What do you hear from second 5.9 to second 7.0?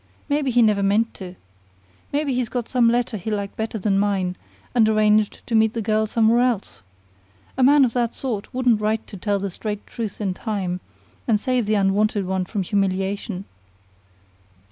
somewhere else.